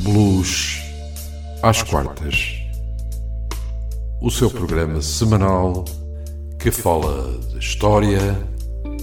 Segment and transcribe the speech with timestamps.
[0.00, 0.78] Blues
[1.62, 2.60] às quartas.
[4.20, 5.84] O seu programa semanal
[6.58, 8.38] que fala de história,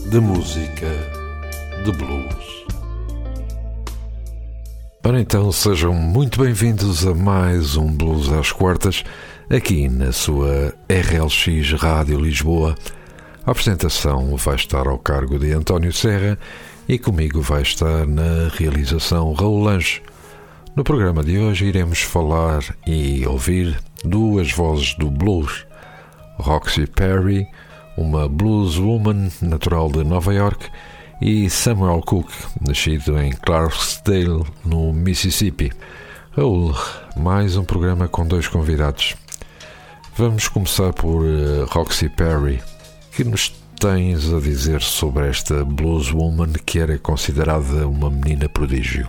[0.09, 0.87] de música,
[1.83, 2.65] de blues.
[5.03, 9.03] Ora então, sejam muito bem-vindos a mais um Blues às quartas,
[9.49, 12.75] aqui na sua RLX Rádio Lisboa.
[13.45, 16.37] A apresentação vai estar ao cargo de António Serra
[16.87, 20.01] e comigo vai estar na realização Raul Lange.
[20.75, 25.67] No programa de hoje iremos falar e ouvir duas vozes do blues.
[26.39, 27.47] Roxy Perry,
[27.95, 30.67] uma blueswoman natural de Nova York,
[31.21, 32.27] e Samuel Cook,
[32.59, 35.71] nascido em Clarksdale, no Mississippi.
[36.35, 36.75] Raul,
[37.15, 39.15] mais um programa com dois convidados.
[40.17, 42.59] Vamos começar por uh, Roxy Perry.
[43.15, 49.07] Que nos tens a dizer sobre esta blueswoman que era considerada uma menina prodígio?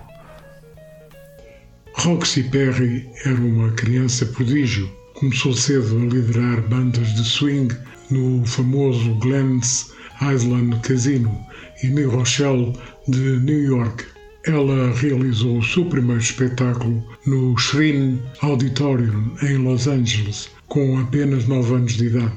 [1.96, 4.90] Roxy Perry era uma criança prodígio.
[5.14, 7.74] Começou cedo a liderar bandas de swing
[8.10, 11.40] no famoso Glens Island Casino
[11.82, 12.74] e New Rochelle
[13.08, 14.04] de New York.
[14.44, 21.74] Ela realizou o seu primeiro espetáculo no Shrine Auditorium em Los Angeles com apenas 9
[21.76, 22.34] anos de idade.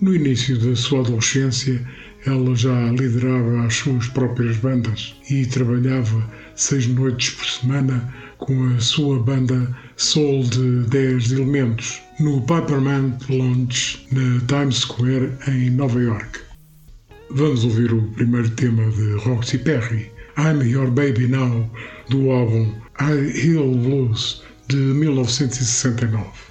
[0.00, 1.84] No início da sua adolescência,
[2.24, 8.14] ela já liderava as suas próprias bandas e trabalhava seis noites por semana
[8.46, 15.70] com a sua banda Soul de 10 elementos no Piperman Lounge na Times Square em
[15.70, 16.40] Nova York.
[17.30, 21.70] Vamos ouvir o primeiro tema de Roxy Perry, I'm Your Baby Now,
[22.10, 26.43] do álbum I Heal Blues de 1969.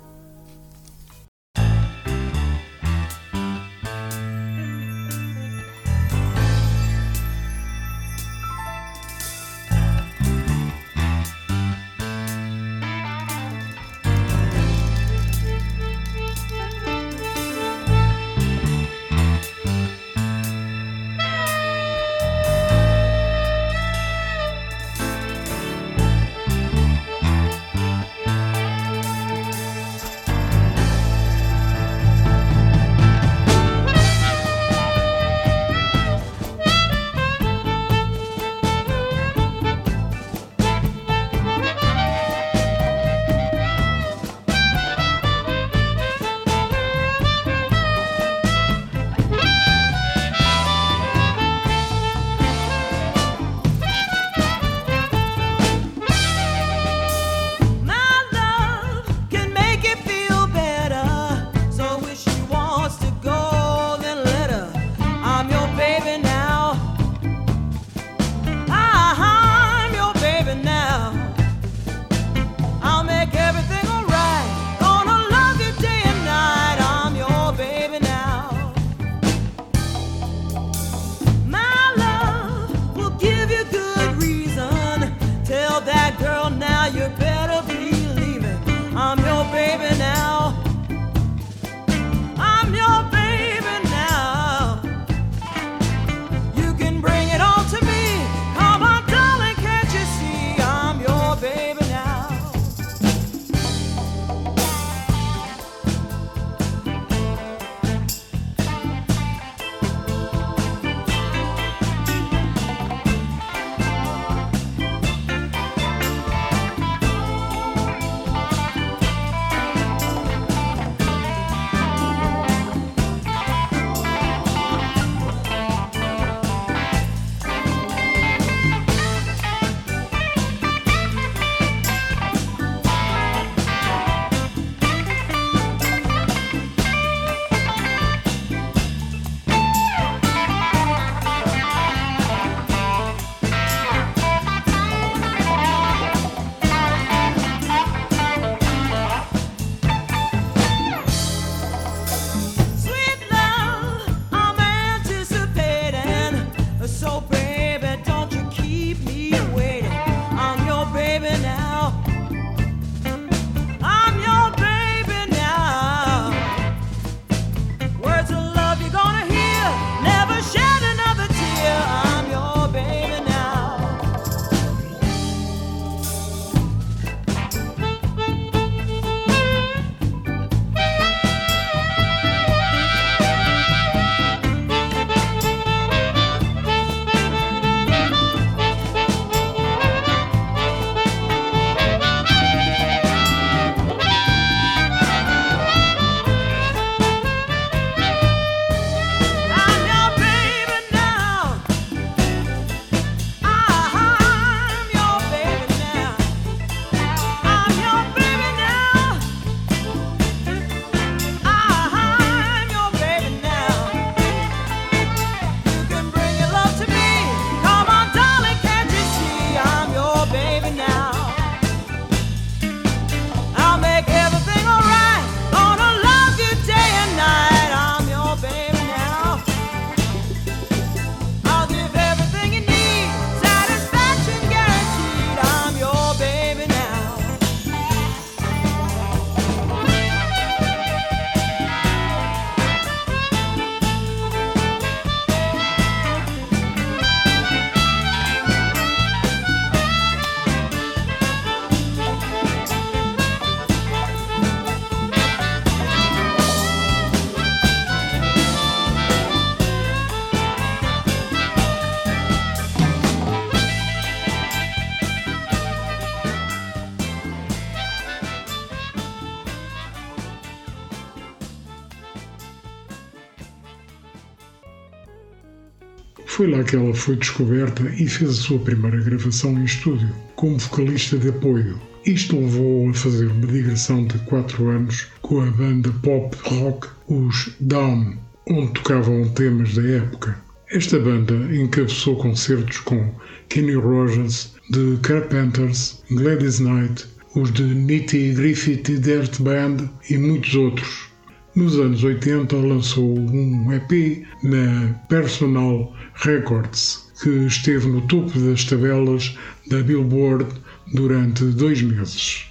[276.74, 281.30] Que ela foi descoberta e fez a sua primeira gravação em estúdio, como vocalista de
[281.30, 281.80] apoio.
[282.04, 287.52] Isto levou a fazer uma digressão de 4 anos com a banda pop rock Os
[287.60, 288.18] Down,
[288.50, 290.36] onde tocavam temas da época.
[290.72, 293.08] Esta banda encabeçou concertos com
[293.50, 297.06] Kenny Rogers, The Carpenters, Gladys Knight,
[297.36, 299.78] os de Nitty Griffith Dirt Band
[300.10, 301.14] e muitos outros.
[301.56, 309.36] Nos anos 80 lançou um EP na Personal Records, que esteve no topo das tabelas
[309.70, 310.48] da Billboard
[310.94, 312.46] durante dois meses.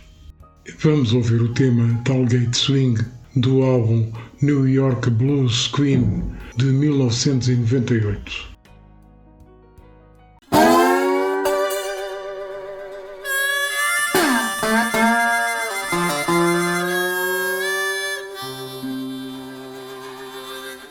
[0.81, 2.97] Vamos ouvir o tema Talgate Swing
[3.37, 4.13] do álbum
[4.43, 6.23] New York Blues Queen
[6.57, 8.53] de 1998.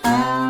[0.01, 0.40] Roxy,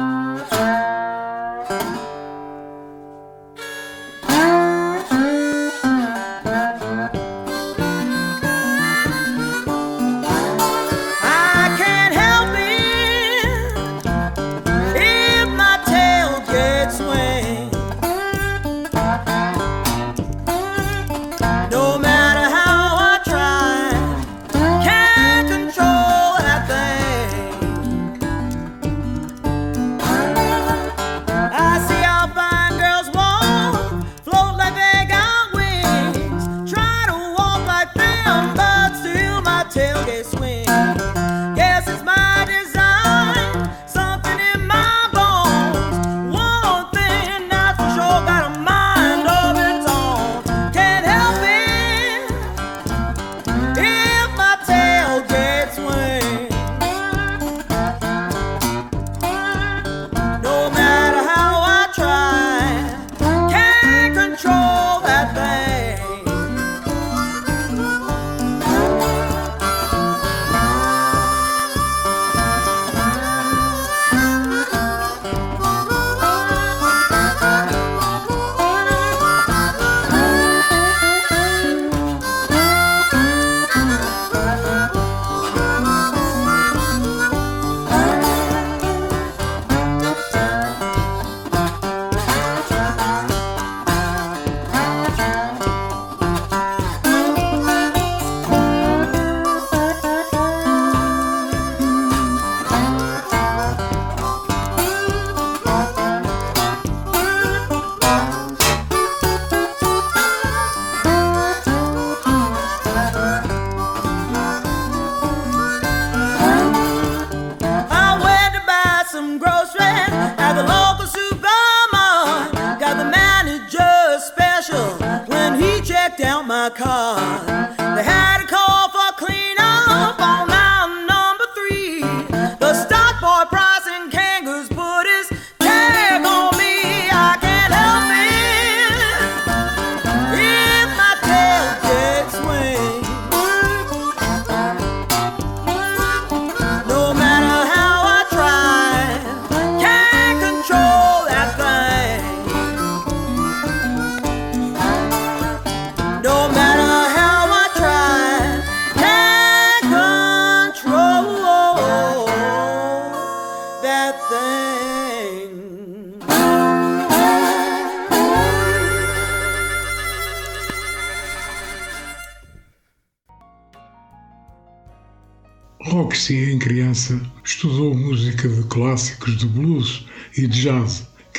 [126.80, 127.61] Malachi.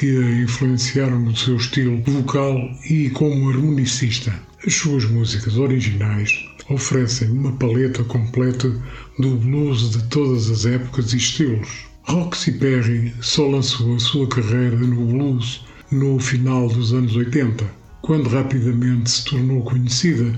[0.02, 2.58] Que a influenciaram no seu estilo vocal
[2.90, 4.34] e como harmonicista.
[4.66, 8.68] As suas músicas originais oferecem uma paleta completa
[9.20, 11.86] do blues de todas as épocas e estilos.
[12.02, 17.64] Roxy Perry só lançou a sua carreira no blues no final dos anos 80,
[18.00, 20.34] quando rapidamente se tornou conhecida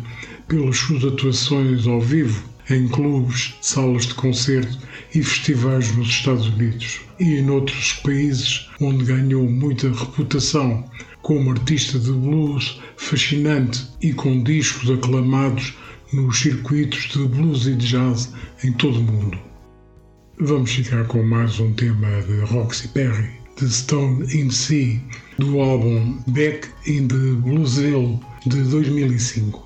[0.46, 4.78] pelas suas atuações ao vivo em clubes, salas de concerto
[5.14, 10.84] e festivais nos Estados Unidos e em outros países onde ganhou muita reputação
[11.22, 15.74] como artista de blues fascinante e com discos aclamados
[16.12, 19.38] nos circuitos de blues e de jazz em todo o mundo.
[20.40, 25.00] Vamos ficar com mais um tema de Roxy Perry, The Stone in Sea,
[25.38, 29.63] do álbum Back in the Bluesville de 2005.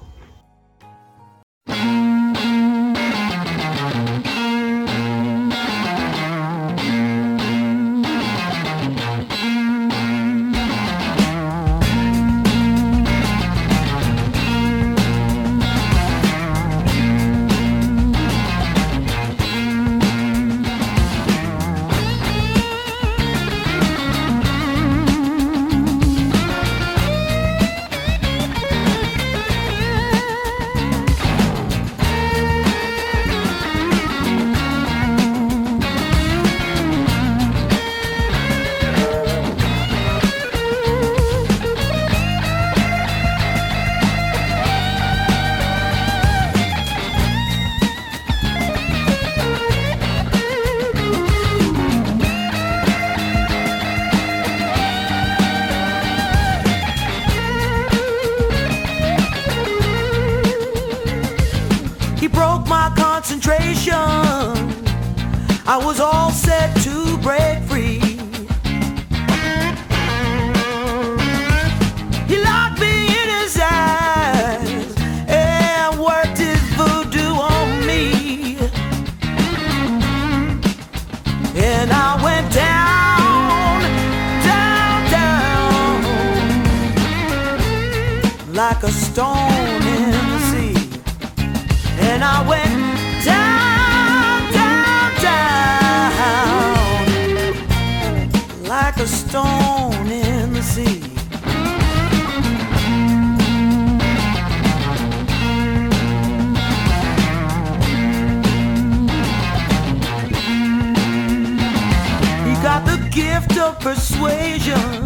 [113.94, 115.00] Persuasion,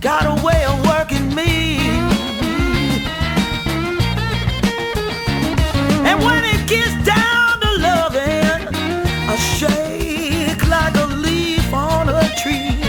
[0.00, 1.76] got a way of working me.
[6.08, 8.60] And when it gets down to loving,
[9.32, 12.80] I shake like a leaf on a tree.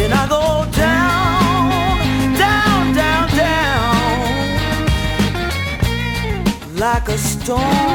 [0.00, 1.70] And I go down,
[2.44, 3.96] down, down, down
[6.76, 7.87] like a stone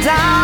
[0.00, 0.39] down,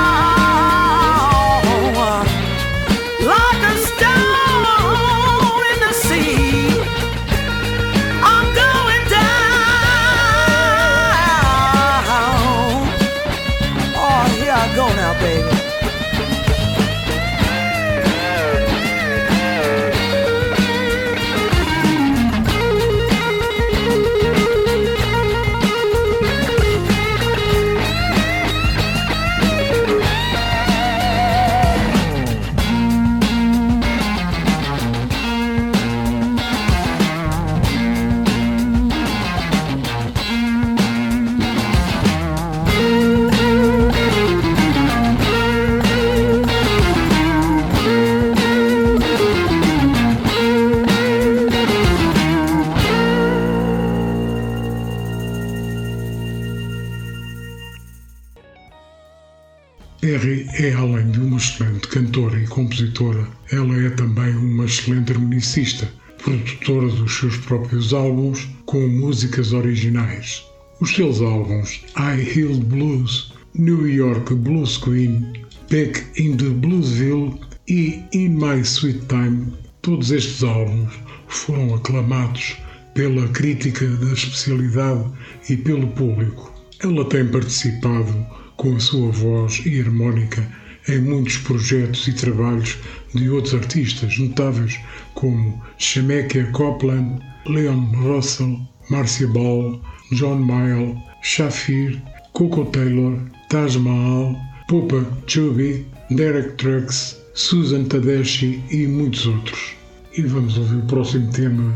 [60.06, 65.92] Perry é, além de uma excelente cantora e compositora, ela é também uma excelente harmonicista,
[66.22, 70.44] produtora dos seus próprios álbuns com músicas originais.
[70.80, 75.26] Os seus álbuns I Healed Blues, New York Blues Queen,
[75.68, 80.94] Back in the Bluesville e In My Sweet Time, todos estes álbuns
[81.26, 82.56] foram aclamados
[82.94, 85.04] pela crítica da especialidade
[85.50, 86.54] e pelo público.
[86.78, 90.46] Ela tem participado com a sua voz e harmónica
[90.88, 92.78] em muitos projetos e trabalhos
[93.14, 94.78] de outros artistas notáveis
[95.14, 99.80] como Shemekia Copeland, Leon Russell, Marcia Ball,
[100.12, 102.00] John Mayall, Shafir,
[102.32, 104.36] Coco Taylor, Taj Mahal,
[104.68, 109.74] Popa Chubby, Derek Trucks, Susan Tedeschi e muitos outros.
[110.16, 111.74] E vamos ouvir o próximo tema,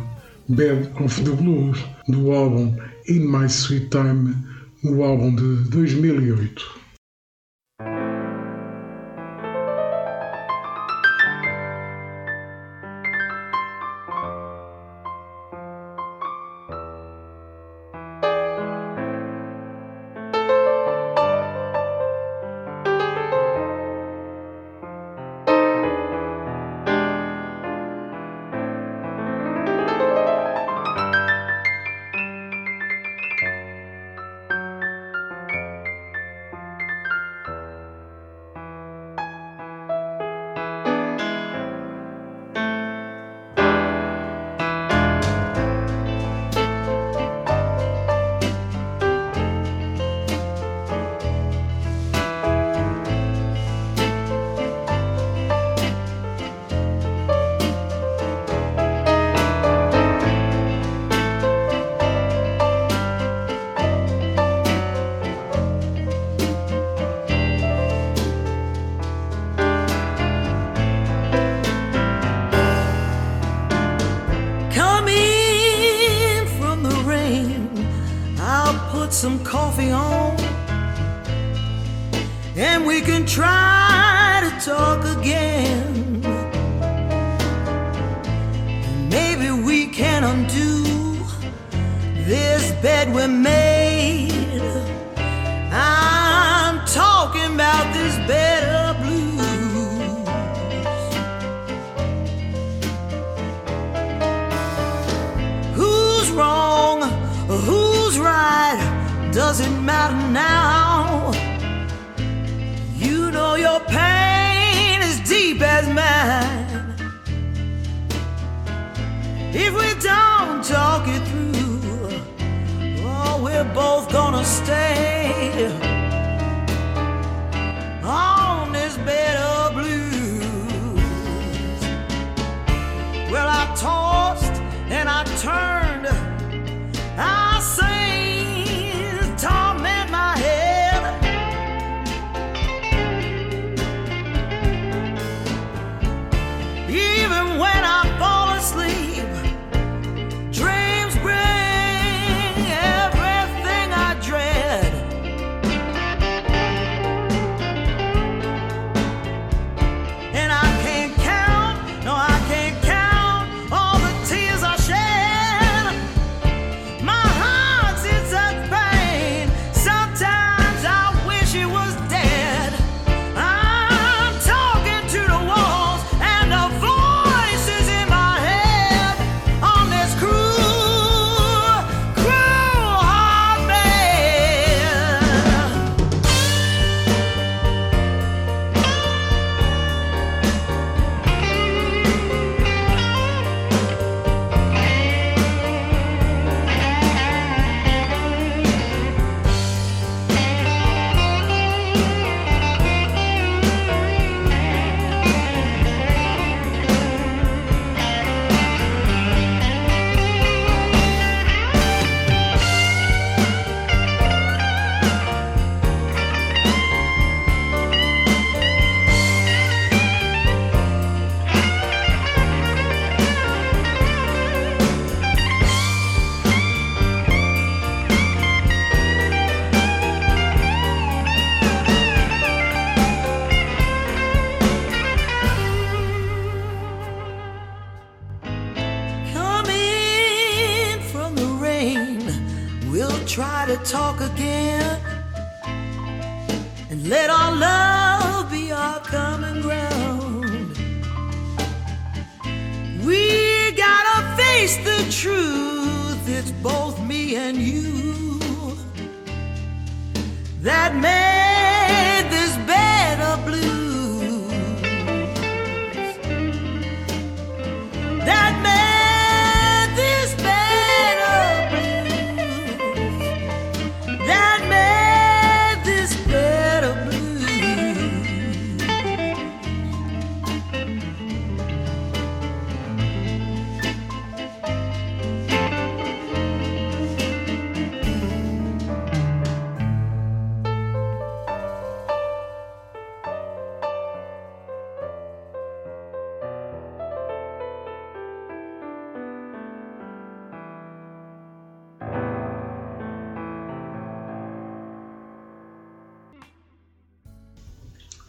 [0.49, 2.77] Bed of the Blues, do álbum
[3.09, 4.35] In My Sweet Time,
[4.83, 6.80] o álbum de 2008.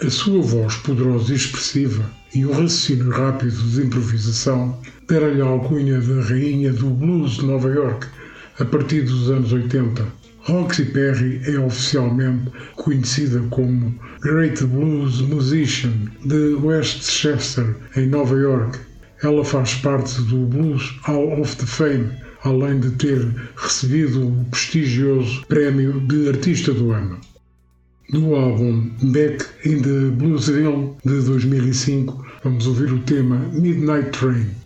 [0.03, 6.01] A sua voz poderosa e expressiva e o raciocínio rápido de improvisação deram-lhe a alcunha
[6.01, 8.07] de Rainha do Blues de Nova York
[8.59, 10.03] a partir dos anos 80.
[10.39, 15.93] Roxy Perry é oficialmente conhecida como Great Blues Musician
[16.25, 18.79] de Westchester, em Nova York.
[19.21, 22.09] Ela faz parte do Blues Hall of the Fame,
[22.43, 23.23] além de ter
[23.55, 27.19] recebido o prestigioso prémio de Artista do Ano.
[28.09, 34.61] Do álbum Back in the Bluesville de 2005, vamos ouvir o tema Midnight Train.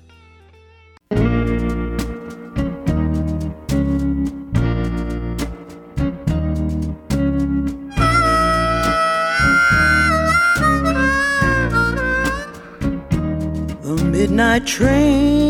[14.25, 15.44] midnight train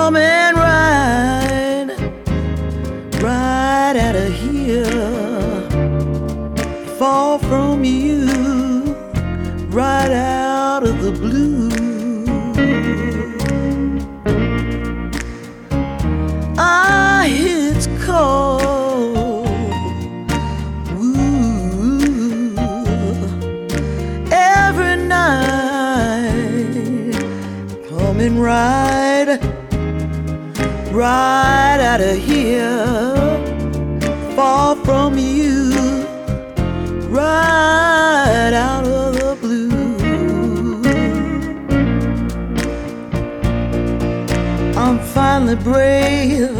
[0.00, 0.69] Coming and
[31.00, 32.84] right out of here,
[34.36, 35.72] far from you,
[37.08, 40.76] right out of the blue.
[44.76, 46.50] I'm finally brave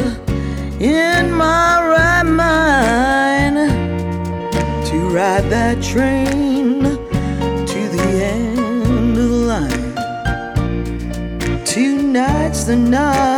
[0.80, 3.56] in my right mind
[4.86, 6.80] to ride that train
[7.72, 9.94] to the end of the line.
[11.66, 13.29] Tonight's the night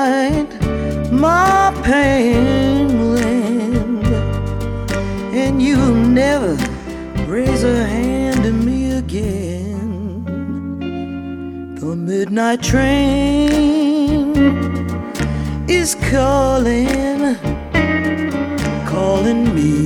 [1.22, 4.06] my pain end,
[5.32, 6.56] and you'll never
[7.28, 10.24] raise a hand to me again.
[11.76, 14.35] The midnight train
[15.68, 17.37] is calling,
[18.85, 19.78] calling me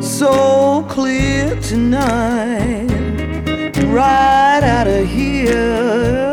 [0.00, 2.88] so clear tonight,
[3.98, 6.31] right out of here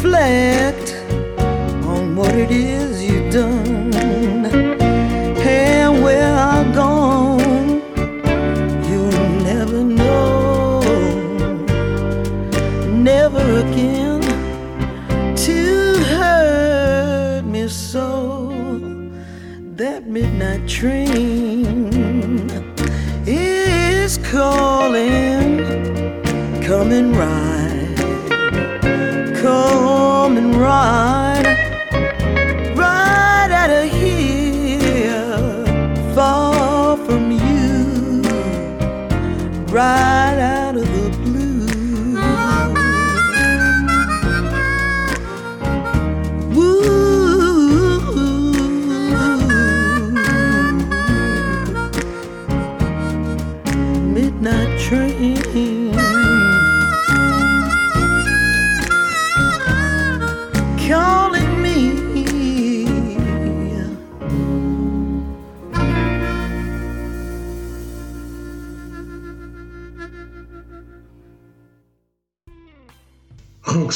[0.00, 0.57] flare.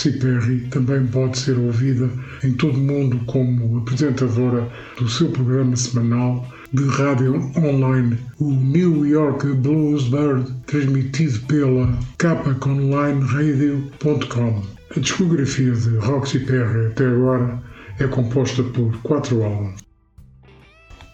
[0.02, 2.10] Roxy Perry também pode ser ouvida
[2.42, 9.06] em todo o mundo como apresentadora do seu programa semanal de rádio online, o New
[9.06, 14.62] York Blues Bird, transmitido pela capaconlineradio.com.
[14.96, 17.62] A discografia de Roxy Perry até agora
[18.00, 19.80] é composta por quatro álbuns.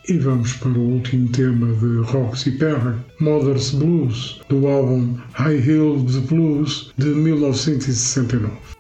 [0.09, 6.20] E vamos para o último tema de Roxy Perry, Mother's Blues, do álbum High Heeled
[6.20, 8.77] Blues de 1969.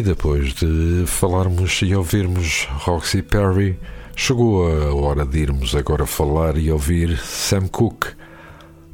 [0.00, 3.78] E depois de falarmos e ouvirmos Roxy Perry,
[4.16, 8.06] chegou a hora de irmos agora falar e ouvir Sam Cooke.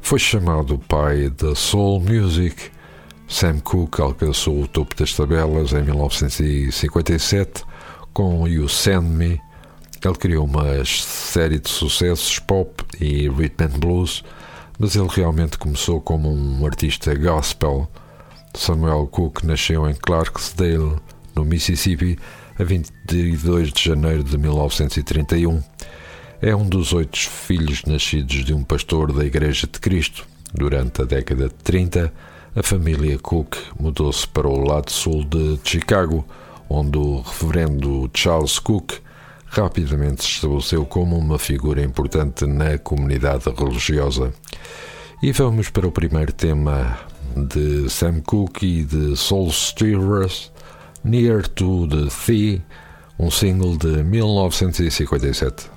[0.01, 2.61] Foi chamado o pai da Soul Music.
[3.25, 7.63] Sam Cooke alcançou o topo das tabelas em 1957
[8.11, 9.41] com You Send Me.
[10.03, 14.25] Ele criou uma série de sucessos pop e rhythm and blues,
[14.77, 17.89] mas ele realmente começou como um artista gospel.
[18.57, 20.95] Samuel Cook nasceu em Clarksdale,
[21.35, 22.17] no Mississippi,
[22.59, 25.61] a 22 de janeiro de 1931.
[26.41, 30.27] É um dos oito filhos nascidos de um pastor da Igreja de Cristo.
[30.53, 32.11] Durante a década de 30,
[32.55, 36.25] a família Cook mudou-se para o lado sul de Chicago,
[36.67, 38.93] onde o reverendo Charles Cook
[39.45, 44.33] rapidamente se estabeleceu como uma figura importante na comunidade religiosa.
[45.21, 46.97] E vamos para o primeiro tema
[47.35, 50.51] de Sam Cooke e de Soul Stirrers,
[51.03, 52.61] Near to the Sea,
[53.19, 55.69] um single de 1957.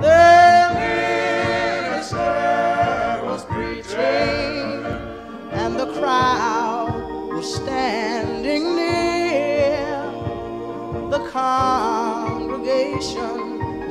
[0.00, 0.72] The
[1.94, 4.84] minister was preaching,
[5.52, 10.02] and the crowd was standing near.
[11.10, 13.45] The congregation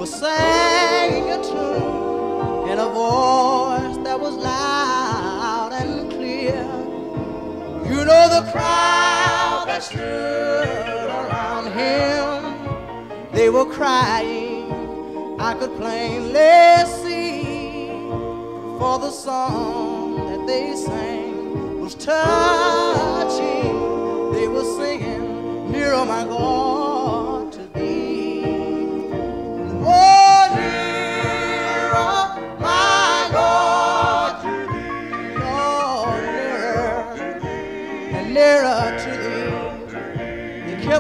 [0.06, 6.62] was singing a tune in a voice that was loud and clear.
[7.90, 15.40] You know the crowd that stood around him, they were crying.
[15.40, 17.88] I could plainly see,
[18.78, 23.74] for the song that they sang was touching.
[24.34, 26.95] They were singing, Nearer, my God,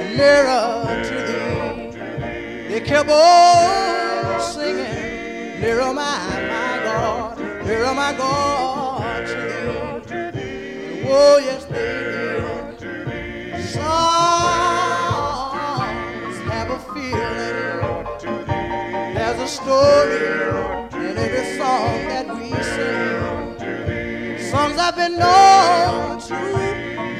[0.00, 2.68] and nearer to thee.
[2.68, 6.18] They kept on singing, Nearer, my,
[6.48, 8.51] my God, nearer, my God.
[11.14, 11.76] Oh, yes, they
[12.78, 13.64] did.
[13.68, 13.82] Songs
[16.48, 18.06] have a feeling.
[19.14, 20.24] There's a story
[21.04, 23.58] in every song that we sing.
[24.50, 26.34] songs have been known to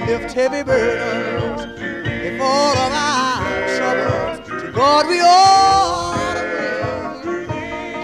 [0.07, 1.61] lift heavy burdens.
[2.09, 6.45] If all of our troubles to God we ought to
[7.25, 7.51] bring.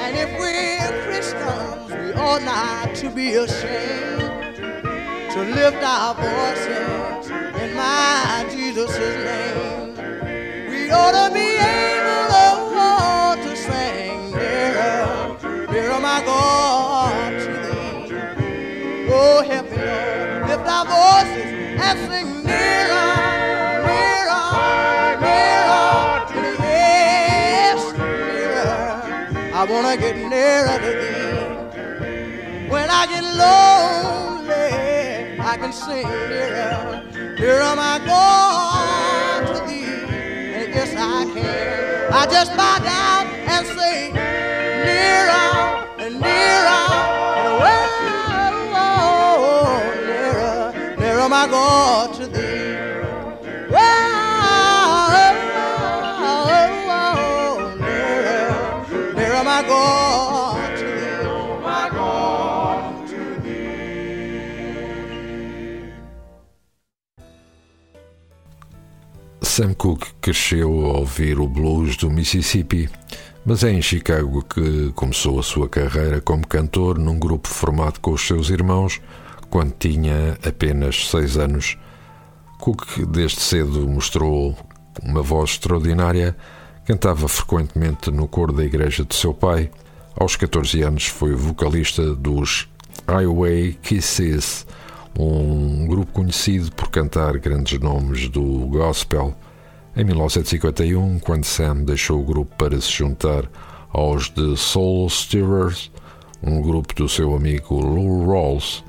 [0.05, 4.18] And if we're Christians, we ought not to be ashamed
[5.33, 7.31] to lift our voices
[7.63, 9.95] in my Jesus' name.
[10.71, 15.37] We ought to be able, oh, to sing nearer,
[15.71, 18.15] nearer, my God, to thee.
[19.11, 21.49] Oh, help me, Lord, lift our voices
[21.87, 23.11] and sing nearer,
[23.87, 24.49] nearer,
[25.21, 26.65] nearer to thee.
[26.65, 27.81] Yes.
[29.53, 31.29] I want to get nearer to thee.
[32.71, 33.78] When I get lonely,
[35.69, 39.85] I can sing nearer, nearer, my God, to thee.
[39.85, 42.11] And yes, I can.
[42.11, 45.51] I just bow down and say, nearer
[45.99, 46.85] and nearer,
[47.69, 47.91] and
[48.73, 52.79] oh, nearer, nearer, my God, to thee.
[53.71, 54.25] Oh,
[57.79, 60.38] nearer, nearer, my God,
[69.59, 72.89] Sam Cooke cresceu a ouvir o blues do Mississippi,
[73.45, 78.13] mas é em Chicago que começou a sua carreira como cantor num grupo formado com
[78.13, 79.01] os seus irmãos
[79.51, 81.77] quando tinha apenas seis anos.
[82.61, 84.57] Cook desde cedo mostrou
[85.03, 86.37] uma voz extraordinária,
[86.85, 89.73] cantava frequentemente no coro da igreja de seu pai.
[90.17, 92.69] Aos 14 anos foi vocalista dos
[93.09, 94.65] Highway Kisses,
[95.19, 99.37] um grupo conhecido por cantar grandes nomes do gospel.
[99.99, 103.51] Em 1951, quando Sam deixou o grupo para se juntar
[103.93, 105.91] aos The Soul Stirrers,
[106.41, 108.85] um grupo do seu amigo Lou Rawls,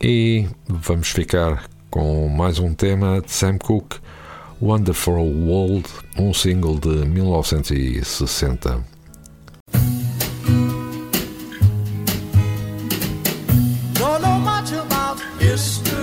[0.00, 3.98] e vamos ficar com mais um tema de Sam Cooke,
[4.58, 8.82] Wonderful World, um single de 1960.
[13.98, 16.01] Don't know much about history.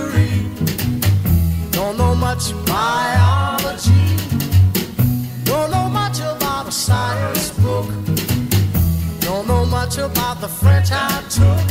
[9.90, 11.66] Much about the French I took.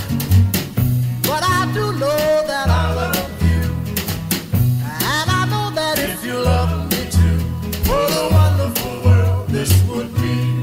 [1.24, 3.62] But I do know that I love you.
[4.84, 7.38] And I know that if you love me too,
[7.90, 10.62] what a wonderful world this would be.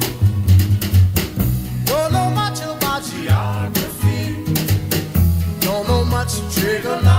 [1.86, 4.44] Don't know much about geography.
[5.61, 7.15] Don't know much trigonometry.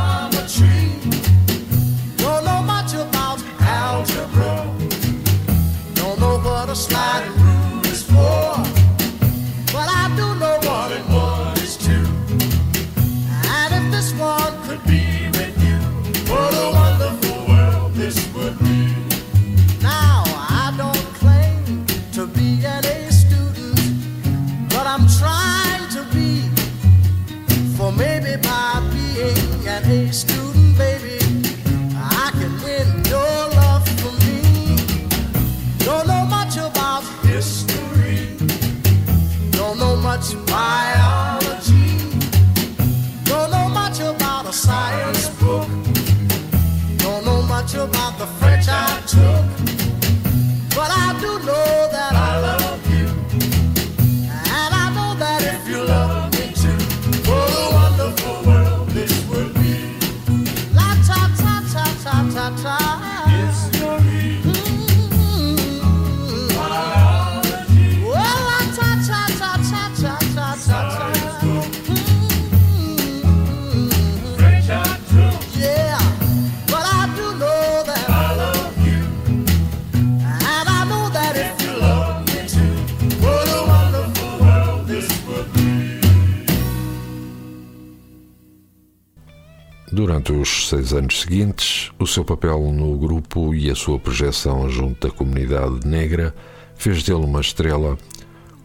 [90.28, 95.08] Durante os seis anos seguintes, o seu papel no grupo e a sua projeção junto
[95.08, 96.36] da comunidade negra
[96.76, 97.98] fez dele uma estrela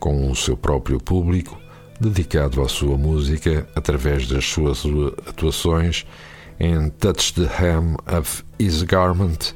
[0.00, 1.56] com o seu próprio público,
[2.00, 4.82] dedicado à sua música através das suas
[5.24, 6.04] atuações
[6.58, 9.54] em Touch the Hem of His Garment,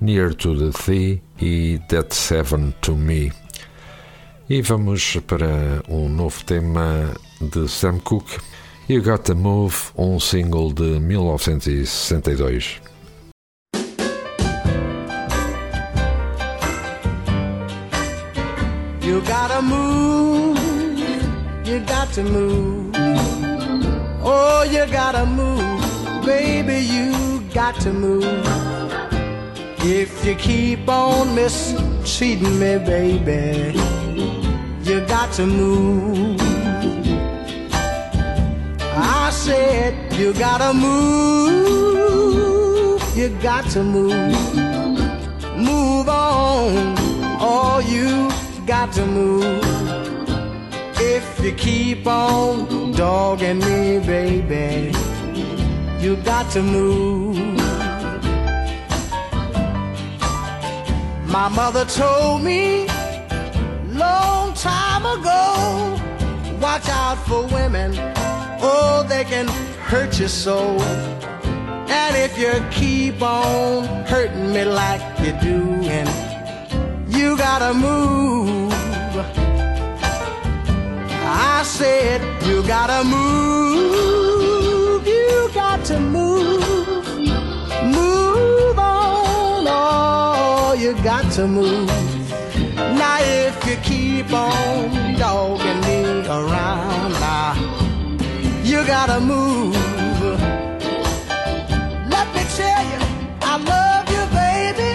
[0.00, 3.30] Near to the Thee e That Seven to Me.
[4.48, 8.38] E vamos para um novo tema de Sam Cooke,
[8.88, 12.80] You Got to Move, um single de 1962.
[19.00, 20.58] You gotta move,
[21.64, 22.92] you got to move.
[24.24, 28.24] Oh, you gotta move, baby, you got to move.
[29.78, 33.78] If you keep on mistreating me, baby,
[34.82, 36.51] you got to move.
[39.52, 41.02] Said you gotta move,
[43.14, 44.34] you got to move.
[45.70, 46.94] Move on,
[47.50, 48.30] oh, you
[48.66, 49.62] got to move.
[51.14, 54.92] If you keep on dogging me, baby,
[56.02, 57.36] you got to move.
[61.36, 62.86] My mother told me
[64.04, 65.44] long time ago,
[66.64, 67.90] watch out for women,
[68.62, 69.48] oh, they can
[69.90, 70.80] hurt your soul.
[72.00, 76.08] And if you keep on hurting me like you do, and
[77.12, 78.72] you gotta move.
[81.24, 86.60] I said, you gotta move, you got to move,
[87.84, 91.88] move on, oh, you got to move.
[92.76, 96.81] Now if you keep on dogging me around,
[98.82, 99.74] you gotta move.
[102.14, 103.00] Let me tell you,
[103.40, 104.92] I love you, baby,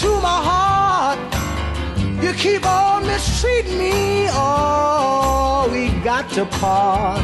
[0.00, 1.18] to my heart.
[2.22, 7.20] You keep on mistreating me, oh, we got to part.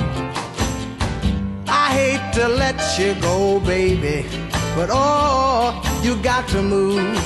[1.69, 4.27] I hate to let you go, baby,
[4.75, 7.19] but oh, you got to move.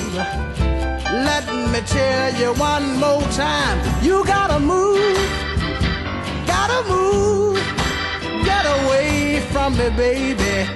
[1.29, 5.17] Let me tell you one more time, you gotta move,
[9.89, 10.69] me, baby.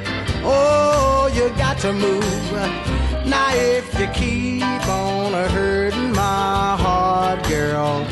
[0.44, 2.52] Oh, you got to move.
[3.26, 8.06] Now if you keep on hurting my heart, girl,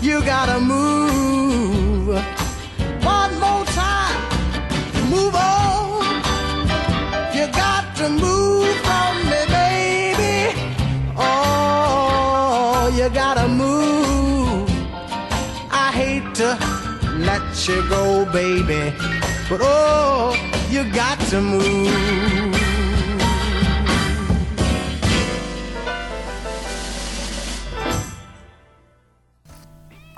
[0.00, 2.08] you gotta move.
[3.04, 4.20] One more time,
[5.10, 6.04] move on.
[7.34, 10.60] You got to move from me, baby.
[11.16, 14.68] Oh, you gotta move.
[15.70, 16.58] I hate to
[17.18, 18.92] let you go, baby,
[19.48, 20.34] but oh,
[20.70, 22.64] you got to move.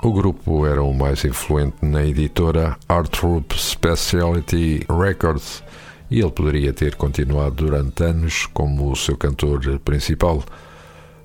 [0.01, 5.61] O grupo era o mais influente na editora Artroup Specialty Records
[6.09, 10.43] e ele poderia ter continuado durante anos como o seu cantor principal.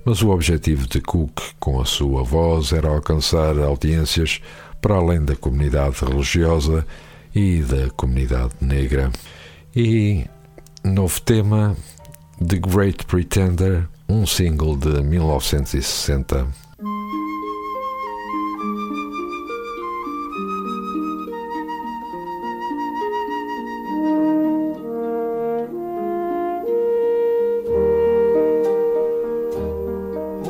[0.05, 4.41] Mas o objetivo de Cook com a sua voz era alcançar audiências
[4.81, 6.85] para além da comunidade religiosa
[7.35, 9.11] e da comunidade negra.
[9.75, 10.27] E
[10.85, 11.77] novo tema
[12.47, 16.47] The Great Pretender, um single de 1960.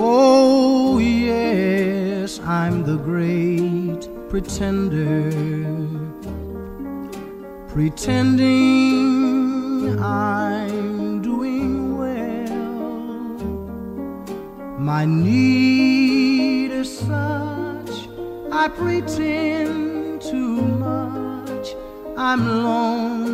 [0.05, 5.22] Oh, yes, I'm the great pretender,
[7.73, 9.09] pretending
[9.99, 13.39] I'm doing well.
[14.79, 18.09] My need is such,
[18.53, 21.75] I pretend too much.
[22.19, 23.32] I'm lonely,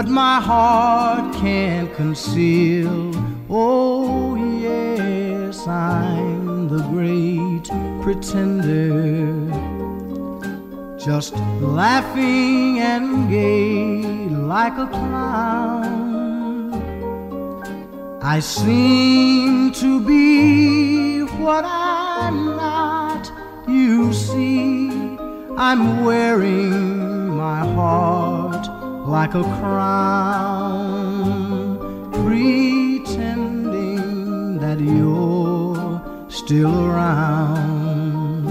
[0.00, 3.12] what my heart can't conceal.
[3.50, 7.66] Oh, yes, I'm the great
[8.00, 9.28] pretender.
[10.98, 14.00] Just laughing and gay
[14.54, 16.72] like a clown.
[18.22, 23.30] I seem to be what I'm not.
[23.68, 24.88] You see,
[25.58, 26.99] I'm wearing
[29.10, 31.02] like a crown,
[32.12, 33.98] pretending
[34.58, 38.44] that you're still around.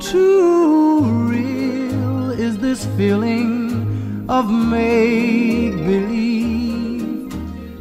[0.00, 1.00] Too
[1.30, 7.32] real is this feeling of make believe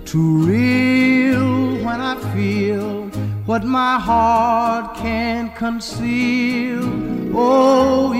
[0.06, 3.10] to real when I feel
[3.48, 6.84] what my heart can't conceal.
[7.36, 8.14] Oh,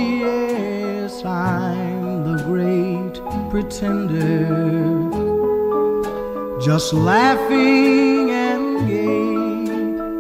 [3.78, 4.50] pretender,
[6.60, 9.68] just laughing and gay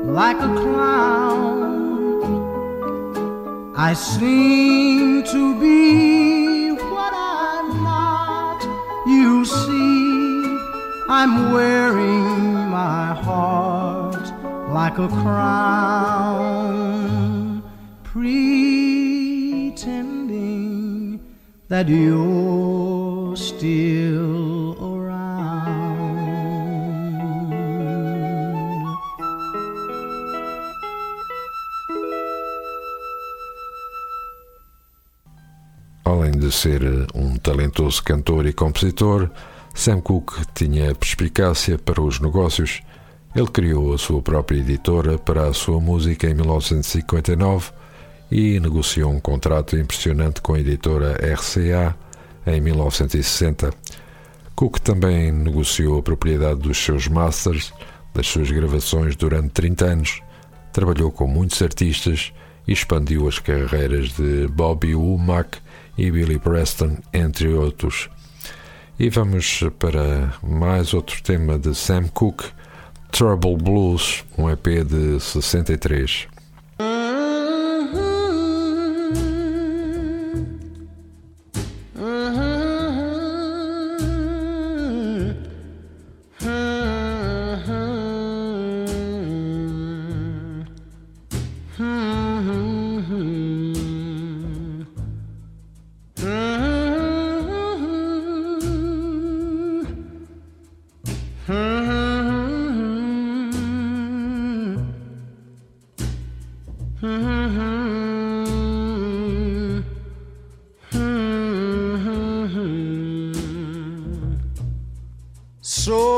[0.04, 1.74] like a clown.
[3.76, 8.64] I seem to be what I'm not.
[9.08, 10.58] You see,
[11.10, 14.32] I'm wearing my heart
[14.72, 16.44] like a crown,
[18.04, 19.88] pretending
[21.70, 22.87] that you're
[23.58, 25.78] still around.
[36.06, 36.82] Além de ser
[37.16, 39.30] um talentoso cantor e compositor,
[39.74, 42.82] Sam Cooke tinha perspicácia para os negócios.
[43.36, 47.72] Ele criou a sua própria editora para a sua música em 1959
[48.32, 51.96] e negociou um contrato impressionante com a editora RCA
[52.48, 53.72] em 1960.
[54.56, 57.74] Cook também negociou a propriedade dos seus masters,
[58.14, 60.22] das suas gravações durante 30 anos.
[60.72, 62.32] Trabalhou com muitos artistas
[62.68, 65.60] e expandiu as carreiras de Bobby Womack
[65.98, 68.10] e Billy Preston, entre outros.
[69.00, 72.46] E vamos para mais outro tema de Sam Cooke,
[73.12, 76.28] Trouble Blues, um EP de 63.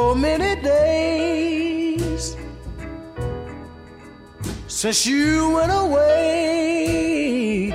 [0.10, 2.36] So many days
[4.66, 7.72] since you went away.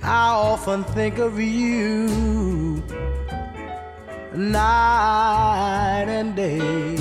[0.00, 2.84] I often think of you
[4.32, 6.96] night and day.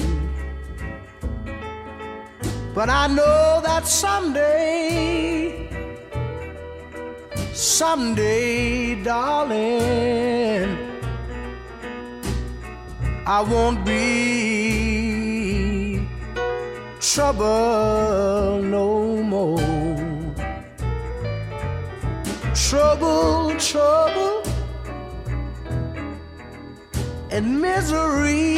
[2.74, 5.70] But I know that someday,
[7.54, 10.47] someday, darling.
[13.30, 15.28] I won't be
[17.02, 19.60] trouble no more.
[22.56, 24.44] Trouble, trouble,
[27.30, 28.54] and misery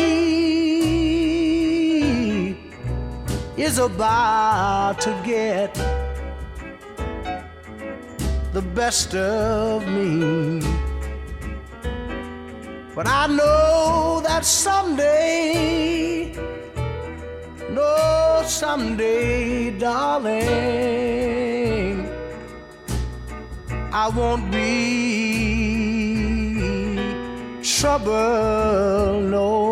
[3.58, 5.74] is about to get
[8.54, 10.69] the best of me.
[12.96, 16.34] But I know that someday,
[17.70, 20.40] no, someday, darling,
[23.92, 25.10] I won't be
[27.62, 29.69] trouble no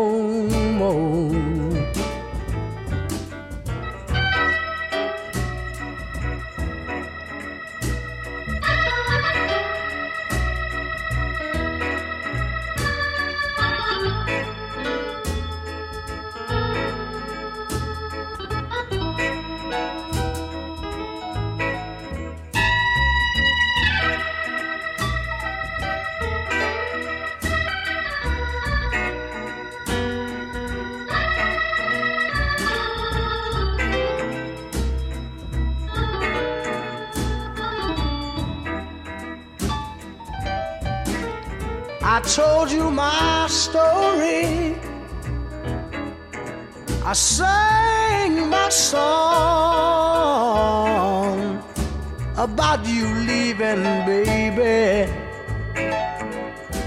[42.34, 44.76] told you my story.
[47.02, 48.98] I sang my song
[52.36, 55.10] about you leaving, baby.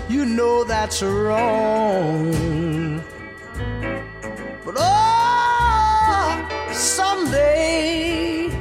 [0.10, 2.32] You know that's wrong.
[4.64, 8.52] But oh, someday,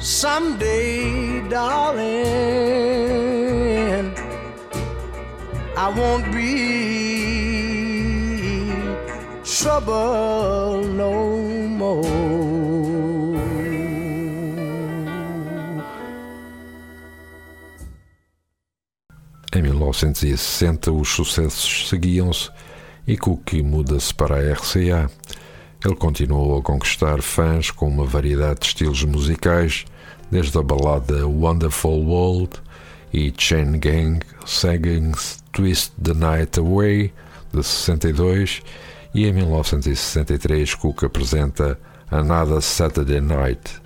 [0.00, 2.75] someday, darling.
[5.86, 7.76] I won't be
[9.44, 11.12] trouble no
[11.68, 12.26] more.
[19.54, 22.50] 1960 os sucessos seguiam-se
[23.06, 25.08] e Cook muda-se para a RCA.
[25.84, 29.84] Ele continuou a conquistar fãs com uma variedade de estilos musicais,
[30.32, 32.60] desde a balada Wonderful World
[33.16, 37.10] e Chain Gang Sagging's Twist the Night Away,
[37.50, 38.62] de 62,
[39.14, 41.78] e em 1963 Cook apresenta
[42.10, 43.80] Another Saturday Night.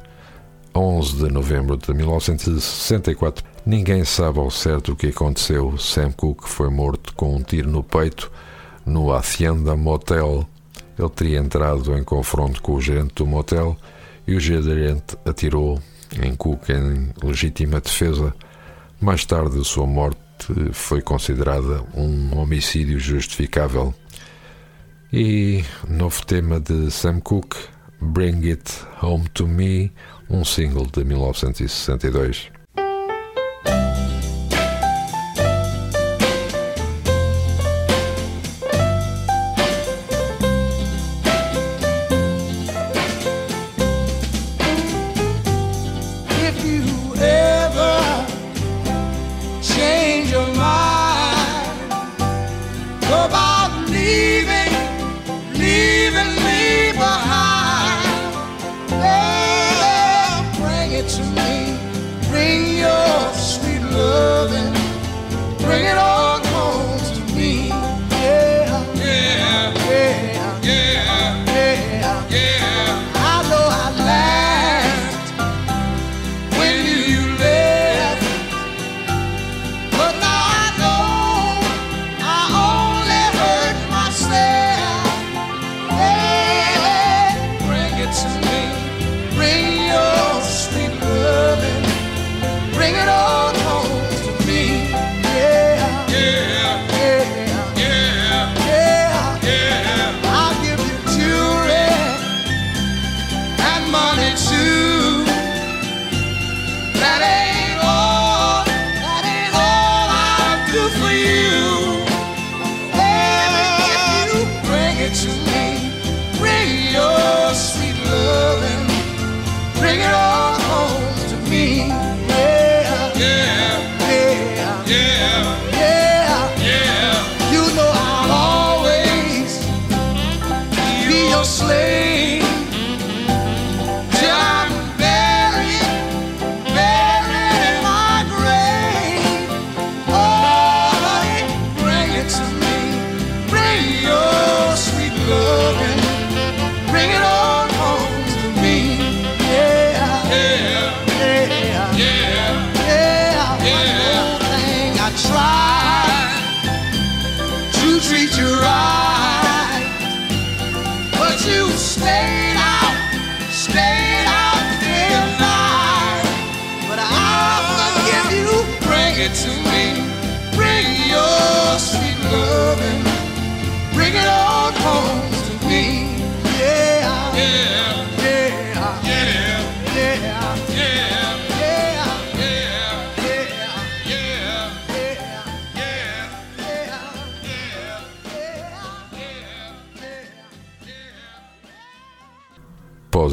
[0.75, 3.45] 11 de novembro de 1964.
[3.65, 5.79] Ninguém sabe ao certo o que aconteceu.
[5.79, 8.33] Sam Cooke foi morto com um tiro no peito
[8.85, 10.45] no Hacienda Motel.
[10.99, 13.77] Ele teria entrado em confronto com o gerente do motel
[14.27, 15.81] e o gerente atirou
[16.21, 18.35] em Cooke em legítima defesa.
[19.01, 20.19] Mais tarde, a sua morte
[20.73, 23.95] foi considerada um homicídio justificável.
[25.11, 27.57] E novo tema de Sam Cooke,
[27.99, 28.71] Bring It
[29.03, 29.91] Home to Me,
[30.29, 32.60] um single de 1962.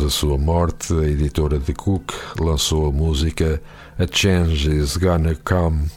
[0.07, 3.61] Após a sua morte, a editora de Cook lançou a música
[3.99, 5.87] A Change Is Gonna Come.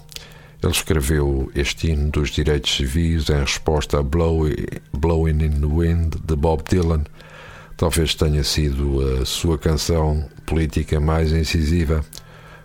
[0.60, 6.34] Ele escreveu este hino dos direitos civis em resposta a Blowing in the Wind de
[6.34, 7.04] Bob Dylan.
[7.76, 12.04] Talvez tenha sido a sua canção política mais incisiva.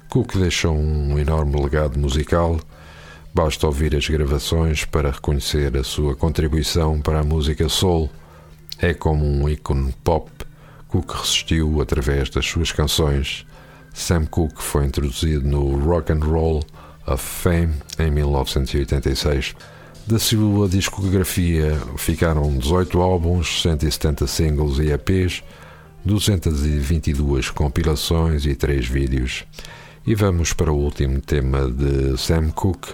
[0.09, 2.59] Cook deixou um enorme legado musical.
[3.35, 8.09] Basta ouvir as gravações para reconhecer a sua contribuição para a música soul.
[8.79, 10.34] É como um ícone pop
[10.95, 13.45] Cook resistiu através das suas canções.
[13.93, 16.63] Sam Cooke foi introduzido no Rock and Roll
[17.05, 19.55] of Fame em 1986.
[20.07, 25.43] Da sua discografia ficaram 18 álbuns, 170 singles e EPs,
[26.05, 29.43] 222 compilações e 3 vídeos.
[30.07, 32.93] E vamos para o último tema de Sam Cooke,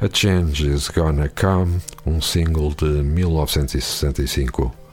[0.00, 4.85] A Change Is Gonna Come, um single de 1965.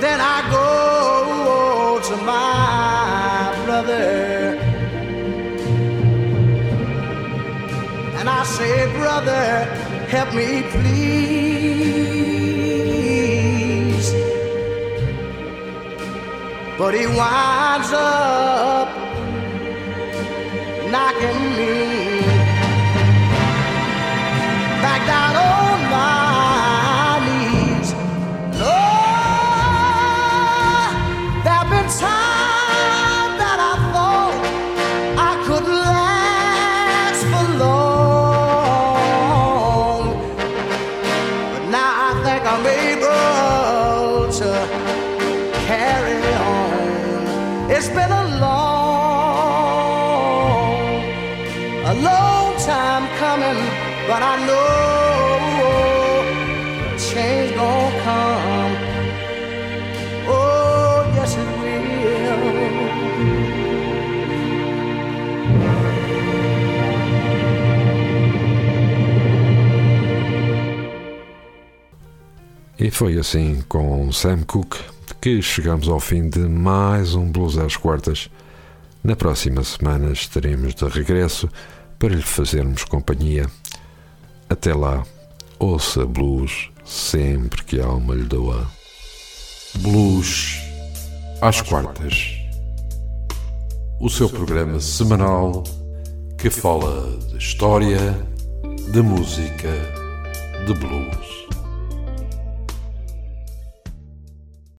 [0.00, 4.56] Then I go to my brother
[8.18, 9.64] and I say, Brother,
[10.08, 11.26] help me, please.
[16.78, 18.88] But he winds up
[20.90, 22.05] knocking me.
[72.96, 74.78] foi assim com Sam Cooke
[75.20, 78.30] que chegamos ao fim de mais um Blues às Quartas.
[79.04, 81.46] Na próxima semana estaremos de regresso
[81.98, 83.50] para lhe fazermos companhia.
[84.48, 85.04] Até lá,
[85.58, 88.66] ouça blues sempre que a alma lhe doa.
[89.74, 90.58] Blues
[91.42, 92.38] às quartas.
[94.00, 95.64] O seu programa semanal
[96.38, 98.26] que fala de história,
[98.90, 99.68] de música,
[100.64, 101.55] de blues.